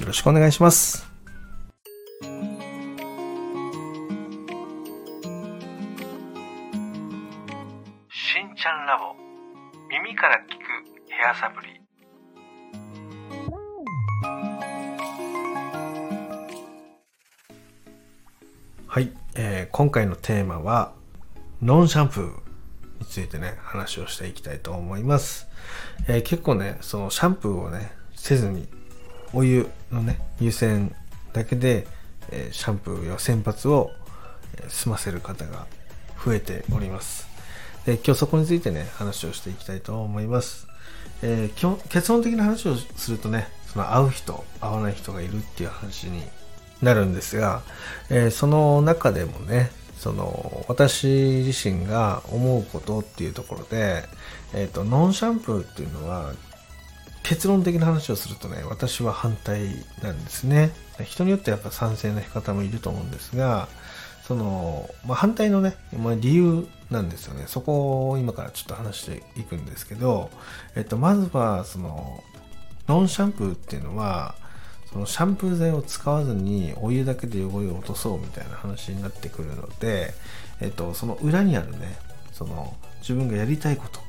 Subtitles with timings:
[0.00, 1.06] よろしくお願いします。
[8.08, 9.14] しんちゃんラボ
[9.90, 10.60] 耳から聞く
[11.10, 11.80] ヘアサプリ
[18.86, 20.94] はい、えー、今回のテーマは
[21.60, 25.46] ノンシャンプーについてね話をしていきたいと思います、
[26.08, 28.66] えー、結構ねそのシャンプーをねせずに
[29.34, 30.94] お湯のね湯煎
[31.32, 31.86] だけで、
[32.30, 33.90] え、シャンプーや洗髪を
[34.68, 35.66] 済ませる方が
[36.24, 37.30] 増えております。
[37.86, 40.66] で今日そこについてね話をしていきたいと思います、
[41.22, 46.22] えー、今日結論的な話をするとねその会う人会わない人がいるっていう話に
[46.82, 47.62] なるんですが、
[48.10, 51.06] えー、その中でもねその私
[51.46, 54.04] 自身が思うことっていうところで、
[54.54, 56.32] えーとノンシャンプーっていうのは
[57.30, 59.68] 結論的な話をするとね、私は反対
[60.02, 60.72] なんですね。
[61.04, 63.68] 人によってやっぱ賛成の方もいると思うんですが、
[64.26, 67.44] その、まあ、反対のね、ま、理由なんですよね。
[67.46, 70.28] そこを今からちょっと話していくんですけど、
[70.74, 72.20] えっと、まずは、その、
[72.88, 74.34] ノンシャンプーっていうのは、
[74.92, 80.14] そのシャンプー剤を使わずにお湯だけで汚れを落とそうみたいな話になってくるので、
[80.60, 81.96] えっと、その裏にあるね、
[82.32, 84.00] その自分がやりたいこと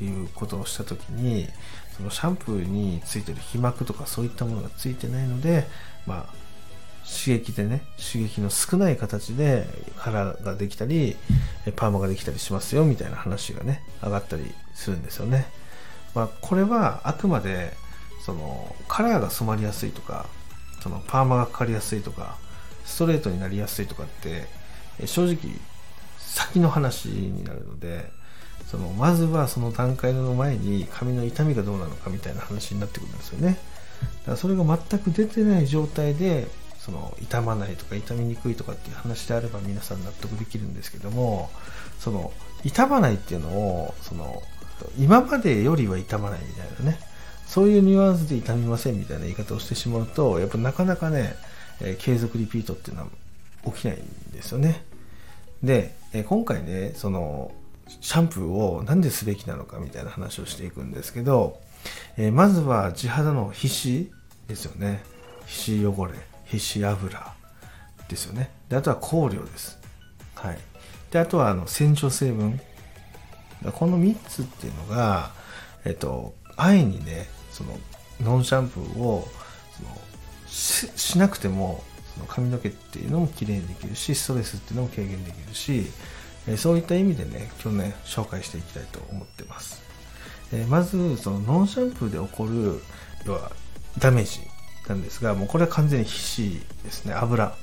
[0.00, 1.46] っていうことをした時に、
[1.94, 5.66] そのシャンプーについてる皮膜とかそういったものがついてないので、
[6.06, 6.34] まあ、
[7.04, 9.66] 刺激でね、刺激の少ない形で
[9.96, 11.16] 腹ができたり、
[11.76, 15.46] パーマができたりしますよみたいな話がね、上がったりするんですよね。
[16.14, 17.74] まあ、これはあくまで、
[18.24, 20.26] その、カラーが染まりやすいとか、
[20.82, 22.38] そのパーマがかかりやすいとか、
[22.86, 24.46] ストレートになりやすいとかって、
[25.06, 25.36] 正直、
[26.18, 28.10] 先の話になるので、
[28.68, 33.58] そのまずはその段階の前に髪の痛みがどうなのかみたいな話になってくるんですよね。
[34.00, 36.46] だからそれが全く出てない状態で
[36.78, 41.50] その痛まないとか痛みにくいとかっていう話であれば皆さん納得できるんですけども
[41.98, 42.32] その
[42.64, 44.42] 痛まないっていうのをその
[44.98, 46.98] 今までよりは痛まないみたいなね。
[47.46, 51.34] そういうニュアンスで痛みませんみたいな言い方をしてしまうとやっぱなかなかね、
[51.80, 53.08] えー、継続リピートっていうのは
[53.64, 54.84] 起きないんですよね。
[55.60, 57.50] で、えー、今回ねその
[58.00, 61.60] シャンプーを何ですべきなのかみたいな話をしていくんですけど、
[62.16, 64.10] えー、まずは地肌の皮脂
[64.48, 65.02] ですよね。
[65.46, 66.14] 皮脂汚れ
[66.44, 67.34] 皮脂油
[68.08, 68.50] ですよね。
[68.68, 69.78] であとは香料です。
[70.34, 70.58] はい。
[71.10, 72.60] であとはあの洗浄成分。
[73.72, 75.32] この3つっていうのが
[75.84, 77.78] えっと安易にねその
[78.22, 79.28] ノンシャンプーを
[79.76, 79.88] その
[80.46, 81.82] しなくても
[82.14, 85.86] その髪の毛っていうのも綺麗にできるしストレスっていうのも軽減できるし
[86.50, 89.82] えそういった意味でね、今日ね、紹介していきたいと思ってます。
[90.52, 92.82] えまず、そのノンシャンプーで起こる、
[93.24, 93.52] 要は
[93.98, 94.40] ダメージ
[94.88, 97.54] なんですが、もうこれは完全に皮脂ですね、油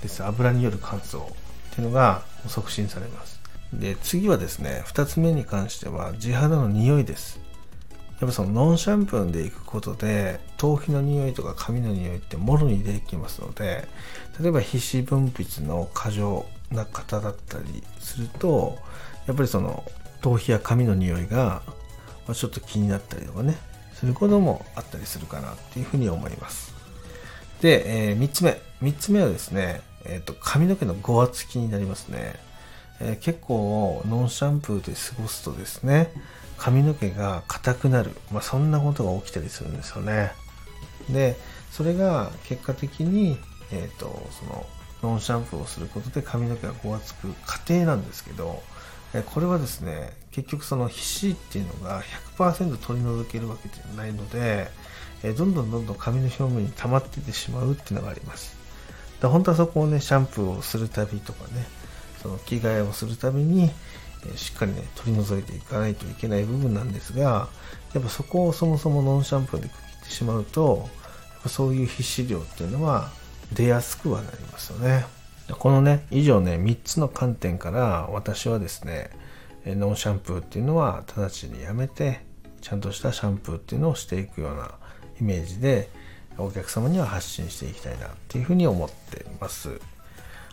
[0.00, 0.24] です。
[0.24, 1.26] 油による乾燥っ
[1.74, 3.38] ていうのが促進されます。
[3.74, 7.38] で、次はですね、2つ目に関しては、地肌の匂いです。
[8.22, 13.88] やっぱそのノンシャンプーでいくことで頭皮の匂いとか髪の匂いってもろに出てきますので
[14.40, 18.78] 例えば皮脂分泌の過剰な方だったりすると
[19.26, 19.84] やっぱりその
[20.20, 21.62] 頭皮や髪の匂いが
[22.32, 23.56] ちょっと気になったりとかね
[23.94, 26.74] することもあったりするかなっていうふうに思います。
[27.60, 28.60] で、えー、3つ目。
[28.82, 32.34] 3つ目はですね、えーと、髪の毛のごわつきになりますね、
[33.00, 36.10] えー、結構ノンシャンプーで過ごすとですね
[36.58, 40.32] 髪の毛が硬くなる、まあ、そんなことが起きたりするんですよね。
[41.10, 41.36] で
[41.70, 43.38] それが結果的に、
[43.70, 44.66] えーとその
[45.02, 48.62] ノンシャンプーをすることで髪の毛がごわつく過程なんですけど、
[49.14, 52.02] えこれはですね、結局その皮脂っていうのが
[52.38, 54.68] 100%取り除けるわけではないので、
[55.22, 58.56] えどんどんどんどん髪の表面に溜まっててしまうっていうのがあります。
[59.20, 61.66] で本当はそこをね、シャンプーをするたびとかね、
[62.22, 63.70] その着替えをするたびに、
[64.26, 67.48] えしっかりね、取り除いていかないといけない部分なんですが、
[67.92, 70.88] やっぱそこをそもそもノンシャンプーで区切ってしまうと、
[71.32, 73.10] やっぱそういう皮脂量っていうのは
[73.54, 75.04] 出やすくはなりますよね。
[75.58, 79.10] このね、以上ね、3つの観点から私はですね、
[79.64, 82.24] ノンシャンプーっていうのは直ちにやめて、
[82.60, 84.72] ちゃんとしたシャンプーっていうのをしていくような
[85.20, 85.88] イメージで、
[86.38, 89.80] お客様には発信していきたいなっていうふうに思ってます。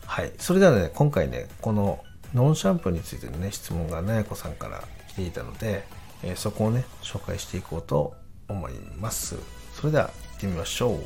[0.06, 0.32] はい。
[0.38, 2.04] それではね今回ねこの
[2.34, 5.84] ノンシャンプーについてのね質問がなやこさんから来ていたので、
[6.22, 8.14] え、そこをね紹介していこうと
[8.48, 9.36] 思います。
[9.74, 11.00] それでは行ってみましょう。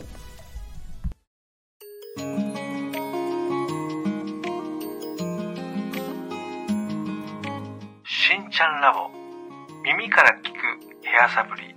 [8.35, 9.09] しんちゃんラボ
[9.85, 11.73] 耳から聞くヘアサプリ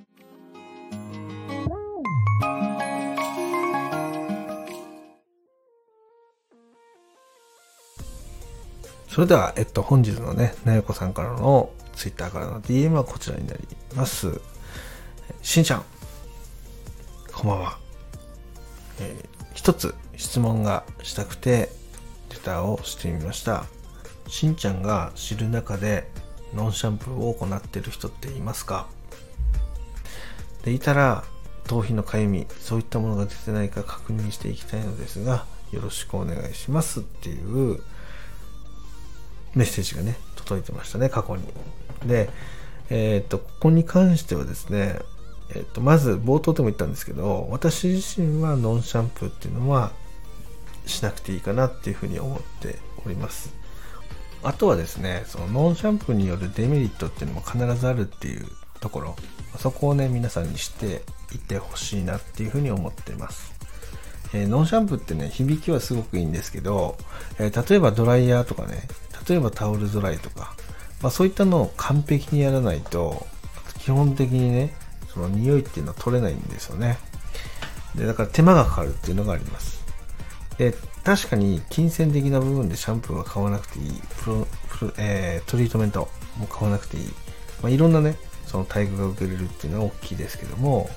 [9.08, 13.60] それでは、えっと、本日のね、なよこさんからのツイッターからの DM はこちらになり
[13.96, 14.42] ます。
[15.44, 15.84] しんちゃん、
[17.34, 17.78] こんばんは。
[19.00, 21.70] えー、一つ質問がしたくて、
[22.32, 23.66] レターをしてみました。
[24.28, 26.10] しんちゃんが知る中で、
[26.54, 28.88] ノンシャンプーを行ってる人っていますか？
[30.64, 31.24] でいたら、
[31.68, 37.82] 頭皮のかゆみ、そういったものが出てないか確認していきたいのですが、よろしくお願いしますっていう
[39.54, 41.44] メッセージがね、届いてましたね、過去に。
[42.06, 42.30] で、
[42.90, 45.00] えっ、と、ここに関してはですね、
[45.54, 49.92] えっ、と、まず冒頭でも言ったんですけど、私自身はノンシャンプーっていうのは
[50.86, 53.54] しなくていいかなっていうふうに思っております。
[54.44, 58.46] あとはですね、そのノンシャンプーによるデメリットっていうのも必ずあるっていう
[58.80, 59.16] ところ、
[59.58, 61.02] そこをね、皆さんにして
[61.34, 63.54] いってほしいなっていうふうに思っています。
[64.34, 66.98] えー、ノンシャンプーってね、響きはすごくいいんですけど、
[67.40, 68.88] えー、例えばドライヤーとかね、
[69.28, 70.56] 例えばタオルドライとか、
[71.02, 73.26] まあ、そういったのを完璧にやらないと、
[73.80, 74.74] 基本的にね、
[75.14, 76.98] その匂いっていうのは取れないんですよね。
[77.96, 79.87] で、だから手間がかかるっていうのがあります。
[80.58, 80.74] で、
[81.04, 87.04] 確かに金銭的な部分でシャンプーは買わなくていい、プロ、プロえー、トリートメントも買わなくていい。
[87.62, 90.90] まあ、いろんなね、その待遇が受けれるっていうのは大きいですけども、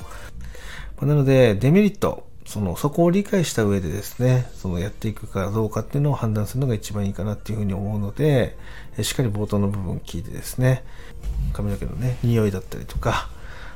[0.96, 8.56] まあ、なので、デメリット、その、そこを理解した上でですね、そのやっていくかどうかっていうのを判断するのが一番いいかなっていうふうに思うので、
[9.02, 10.84] しっかり冒頭の部分聞いてですね、
[11.52, 13.30] 髪の毛のね、匂いだったりとか、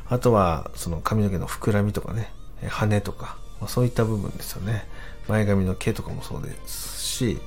[0.08, 2.32] あとは、その髪の毛の膨らみとかね、
[2.66, 4.86] 羽とか、まあ、そういった部分ですよね。
[5.28, 7.38] 前髪の毛とかもそうですし、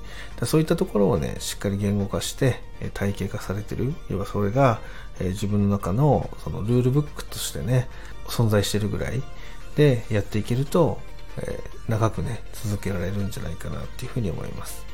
[0.46, 2.62] そういったところをね、しっかり言語化して、
[2.94, 3.94] 体系化されてる。
[4.10, 4.80] 要はそれが、
[5.20, 7.88] 自分の中のそのルールブックとしてね、
[8.26, 9.22] 存在してるぐらい
[9.76, 11.00] でやっていけると、
[11.38, 14.86] え、長くね、続けられるんじゃないかなっていうふうに思います。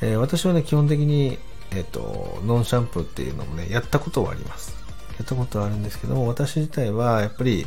[0.00, 1.38] え、私はね、基本的に、
[1.72, 4.76] えっ、ー、と、ノンシャンプーっていうのもね、やったことはあります。
[5.18, 7.66] やったことはあるんですけども、私自体はやっぱり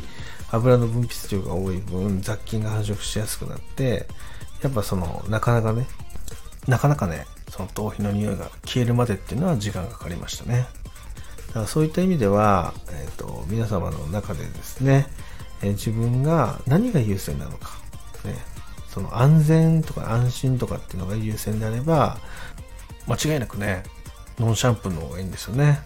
[0.50, 4.06] 油の分泌量が多い分、雑菌が繁殖しやすくなって、
[4.62, 5.86] やっぱその、なかなかね、
[6.68, 10.66] なかなかね、その頭皮の匂いが消えるまでっていうのは時間がかかりましたね。
[11.48, 15.06] だからそういった意味では、えっ、ー、と、皆様の中でですね、
[15.62, 17.70] えー、自分が何が優先なのか、
[18.24, 18.36] ね、
[18.88, 22.18] その安全とか安心とかっていうのが優先であれば、
[23.06, 23.82] 間違いなくね、
[24.38, 25.80] ノンシャンプーの方がいいんですよね。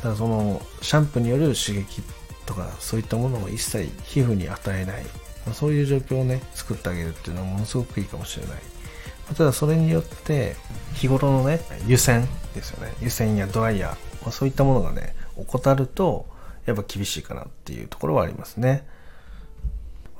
[0.00, 2.02] ただその、シャンプーによる刺激
[2.46, 5.04] とか、そういったものを一切皮膚に与えない、
[5.46, 8.58] まあ、そういう状況をね、作ってあげるっていうのはものすごくいいかもしれない。
[9.28, 10.56] まただそれによって、
[10.94, 12.92] 日頃のね、湯煎ですよね。
[13.00, 16.26] 湯煎やドライヤー、まあ、そういったものがね、怠ると、
[16.66, 18.86] やっぱ厳しいかなっていうところはありますね。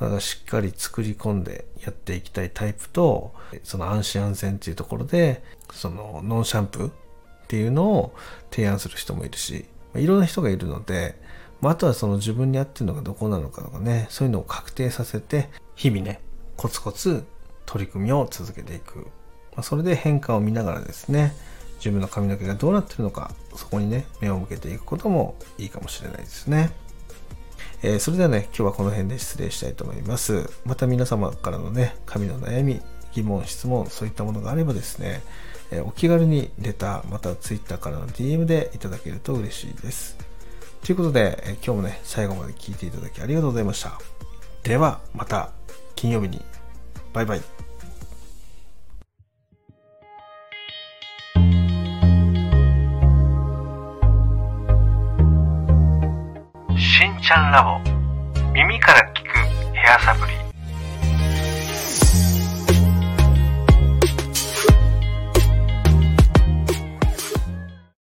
[0.00, 3.34] だしっかり作り込んでやっていきたいタイプと、
[3.64, 6.92] その安心安全っていうところで、そのノンシャンプーっ
[7.48, 8.14] ていうのを
[8.50, 11.20] 提案する人もいるし、いろんな人がいるので、
[11.60, 16.20] まあ、とはその自分に合ってるのがどこなのかとかね、そういうのを確定させて、日々ね、
[16.56, 17.24] コツコツ
[17.66, 18.98] 取り組みを続けていく。
[18.98, 21.34] まあ、それで変化を見ながらですね、
[21.76, 26.70] 自分の髪の毛がどうなってるのか、そこにね、目を向けていくこともいいかもしれないですね。
[27.82, 30.50] えー、それではね、今日はこの辺で失礼したいと思います。
[30.66, 35.22] また皆様からのね、髪の悩み、疑問、質問、そういったものがあればですね、
[35.70, 40.29] えー、お気軽にレター、また Twitter からの DM でいただけると嬉しいです。
[40.84, 43.98] ということで、今日もね、最後まで聞いていただきありがとうございました。
[44.64, 45.50] では、また
[45.94, 46.42] 金曜日に。
[47.12, 47.40] バイバイ。
[56.76, 57.78] しんちゃんラボ
[58.52, 59.28] 耳から聞く
[59.74, 60.39] ヘアサプリ